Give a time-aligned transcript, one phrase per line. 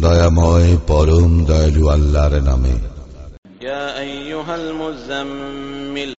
[0.00, 2.72] দয়াময় পরম দয়ালু আল্লাহর নামে।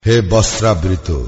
[0.07, 1.23] হে বস্ত্রাবৃত।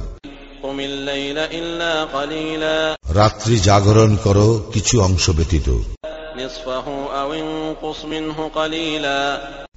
[3.15, 5.69] রাত্রি জাগরণ করো কিছু অংশ ব্যতীত।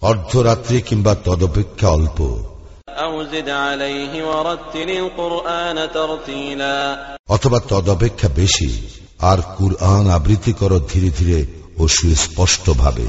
[0.02, 2.49] অর্ধরাত্রি কিংবা তদপেক্ষা অল্প।
[7.28, 8.88] অথবা তদপেক্ষা বেশি
[9.18, 11.46] আর কুরআন আবৃত্তি করো ধীরে ধীরে
[11.78, 13.06] ও সুস্পষ্ট ভাবে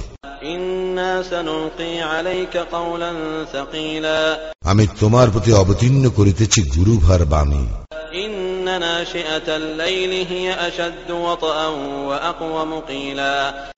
[4.66, 7.68] আমি তোমার প্রতি অবতীর্ণ করিতেছি গুরুভার বাণী।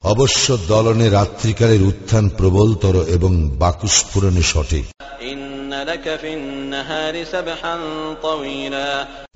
[0.04, 4.86] অবশ্য দলনে রাত্রিকালের উত্থান প্রবলতর এবং বাকুস্ফুরণে সঠিক।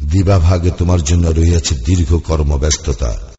[0.01, 3.33] দিবাভাগে তোমার জন্য রয়েছে দীর্ঘ কর্মব্যস্ততা।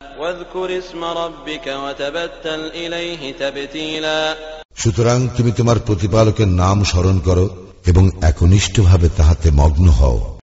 [4.77, 10.39] সুতরাং তুমি তোমার প্রতিপালকের নাম স্মরণ করো এবং একনিষ্ঠ ভাবে তাহাতে মগ্ন হও।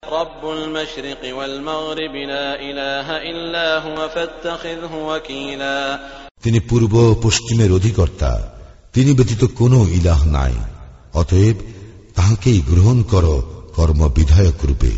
[6.43, 8.51] তিনি পূর্ব পশ্চিমের অধিকর্তা।
[8.93, 10.53] তিনি ব্যতীত কোন ইলাহ নাই।
[11.13, 11.74] অতএব
[12.15, 13.23] তাহাকেই গ্রহণ কর
[13.75, 14.91] কর্ম বিধায়ক রূপে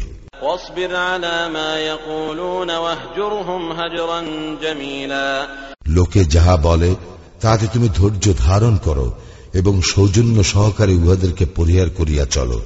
[5.87, 6.95] লোকে যাহা বলে
[7.41, 9.11] তাতে তুমি ধৈর্য ধারণ করো
[9.53, 12.61] এবং সৌজন্য সহকারে উহাদেরকে পরিহার করিয়া চলো।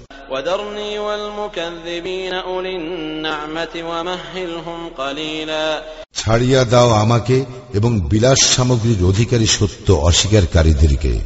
[6.14, 11.20] ছাড়িয়া দাও আমাকে এবং বিলাস সামগ্রীর অধিকারী সত্য অস্বীকারীদেরকে।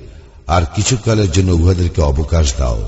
[0.47, 2.87] আর কিছুকালের জন্য উহাদেরকে অবকাশ দাও।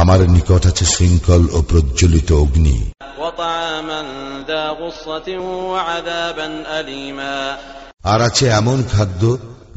[0.00, 2.76] আমার নিকট আছে শৃঙ্খল ও প্রজ্বলিত অগ্নি
[3.20, 4.00] وطعاما
[4.48, 5.28] ذا غصة
[5.72, 7.36] وعذابا أليما
[8.04, 9.22] আর আছে এমন খাদ্য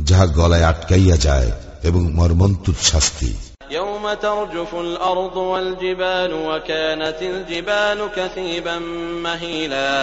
[0.07, 1.49] যাহা গলায় আটকাইয়া যায়
[1.83, 3.31] এবং মর্মন্তুদ শাস্তি
[3.73, 8.75] يوم ترجف الأرض والجبال وكانت الجبال كثيبا
[9.25, 9.93] مهيلا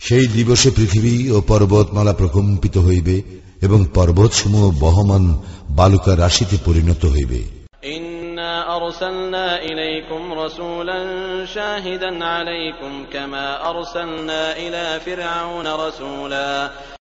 [0.00, 3.16] সেই দিবসে পৃথিবী ও পর্বতমালা প্রকম্পিত হইবে
[3.61, 5.37] এবং পর্বতসমূহ বহমান
[5.69, 7.61] বালুকা রাশিতে পরিণত হইবে।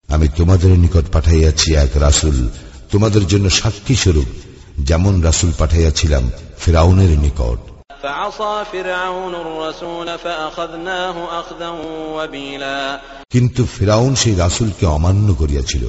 [0.08, 2.50] আমি তোমাদের নিকট পাঠাইয়াছি এক রাসুল
[2.92, 4.26] তোমাদের জন্য সাক্ষী স্বরূপ
[4.80, 7.60] যেমন রাসুল পাঠাইয়াছিলাম ফেরাউনের নিকট।
[13.30, 15.88] কিন্তু ফেরাউন সেই রাসুলকে অমান্য করিয়াছিল।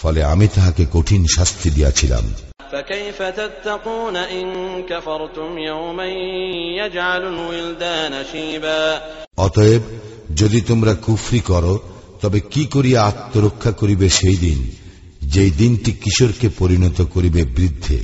[0.00, 2.26] ফলে আমি তাহাকে কঠিন শাস্তি দিয়াছিলাম
[2.72, 4.46] فكيف تتقون إن
[4.82, 6.08] كفرتم يوما
[6.76, 8.82] يجعل الولدان شيبا
[9.36, 9.82] অতএব
[10.40, 11.74] যদি তোমরা কুফরি করো
[12.22, 14.58] তবে কি করিয়া আত্মরক্ষা করিবে সেই দিন
[15.32, 17.98] যেই দিনটি কিশোরকে পরিণত করিবে বৃদ্ধে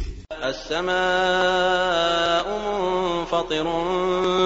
[0.52, 3.66] السماء منفطر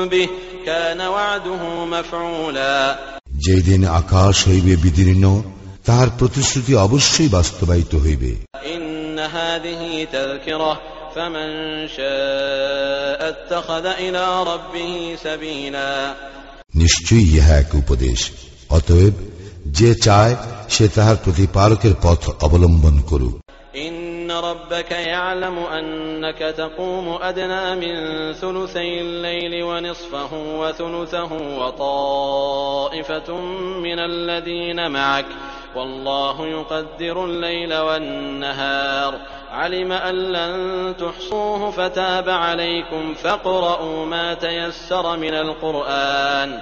[0.06, 0.28] به
[0.66, 2.78] كان وعده مفعولا
[3.44, 5.24] যেই দিন আকাশ হইবে বিদীর্ণ
[5.85, 8.35] তাহার প্রতিশ্রুতি অবশ্যই বাস্তবায়িত হইবে।
[16.75, 18.31] নিশ্চয়ই ইহা এক উপদেশ।
[18.69, 19.13] অতএব
[19.67, 20.35] যে চায়
[20.69, 23.50] সে তাহার প্রতিপালকের পথ অবলম্বন করুক।
[24.41, 33.35] ربك يعلم أنك تقوم أدنى من ثلثي الليل ونصفه وثلثه وطائفة
[33.77, 35.25] من الذين معك.
[35.75, 39.15] والله يقدر الليل والنهار.
[39.51, 43.13] علم أن لن تحصوه فتاب عليكم.
[43.13, 46.61] فاقرؤوا ما تيسر من القرآن.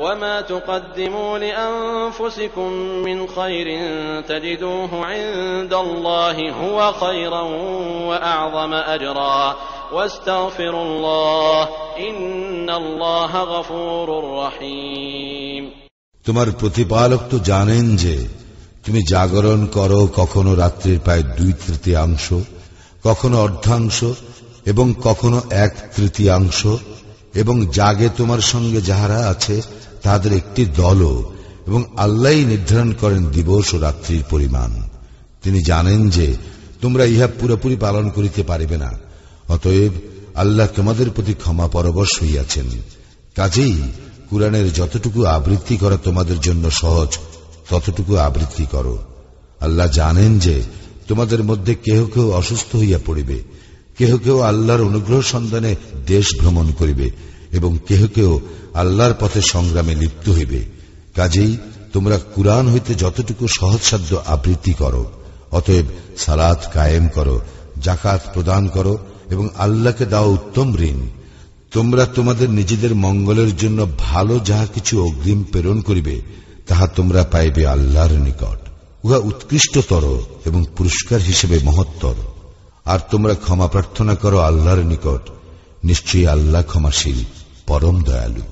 [0.00, 2.72] وما تقدموا لأنفسكم
[3.06, 3.66] من خير
[4.22, 7.42] تجدوه عند الله هو خيرا
[8.08, 9.56] وأعظم أجرا
[9.92, 14.08] واستغفروا الله إن الله غفور
[14.38, 15.64] رحيم
[16.26, 18.16] তোমার প্রতিপালক তো জানেন যে
[18.84, 22.26] তুমি জাগরণ করো কখনো রাত্রির প্রায় দুই তৃতীয়াংশ
[23.04, 23.98] কখনো অর্ধাংশ
[24.66, 26.60] এবং কখনো এক তৃতীয়াংশ
[27.34, 29.56] এবং জাগে তোমার সঙ্গে যাহারা আছে
[30.03, 31.33] তাদের একটি দলও
[31.67, 34.71] এবং আল্লাহ নির্ধারণ করেন দিবস ও রাত্রির পরিমাণ।
[35.43, 36.35] তিনি জানেন যে
[36.81, 38.91] তোমরা ইহা পুরোপুরি পালন করিতে পারিবে না।
[39.49, 39.91] অতএব
[40.35, 42.65] আল্লাহ তোমাদের প্রতি ক্ষমা পরবশ হইয়াছেন।
[43.35, 43.81] কাজেই
[44.29, 47.07] কুরআনের যতটুকু আবৃত্তি করা তোমাদের জন্য সহজ,
[47.69, 48.97] ততটুকু আবৃত্তি করো।
[49.59, 50.63] আল্লাহ জানেন যে
[51.07, 53.43] তোমাদের মধ্যে কেহ কেউ অসুস্থ হইয়া পড়িবে,
[53.97, 55.75] কেহ কেউ আল্লাহর অনুগ্রহ সন্ধানে
[56.07, 57.11] দেশ ভ্রমণ করিবে
[57.51, 58.39] এবং কেহ কেউ
[58.73, 60.65] আল্লাহর পথে সংগ্রামে লিপ্ত হইবে।
[61.15, 61.57] কাজেই
[61.93, 65.11] তোমরা কুরআন হইতে যতটুকু সহজসাধ্য আবৃত্তি করো,
[65.51, 65.85] অতএব
[66.17, 67.41] সালাত কায়েম করো
[67.81, 68.97] জাকাত প্রদান করো
[69.29, 71.07] এবং আল্লাহকে দাও উত্তম ঋণ।
[71.71, 76.21] তোমরা তোমাদের নিজেদের মঙ্গলের জন্য ভালো যাহা কিছু অগ্রিম প্রেরণ করিবে,
[76.67, 78.67] তাহা তোমরা পাইবে আল্লাহর নিকট।
[79.03, 82.13] উহা উৎকৃষ্টতর এবং পুরস্কার হিসেবে মহত্তর।
[82.85, 85.29] আর তোমরা ক্ষমা প্রার্থনা করো আল্লাহর নিকট।
[85.83, 87.23] নিশ্চয়ই আল্লাহ ক্ষমাশীল।
[87.67, 88.45] পরম দয়ালু